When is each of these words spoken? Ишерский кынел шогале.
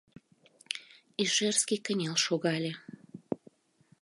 Ишерский 1.23 1.79
кынел 1.85 2.15
шогале. 2.25 2.71